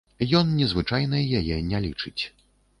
[0.39, 2.19] Ён незвычайнай яе не лічыць.